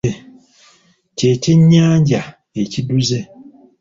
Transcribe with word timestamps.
Kye 1.17 1.31
kyennyanja 1.43 2.21
ekiduze. 2.61 3.19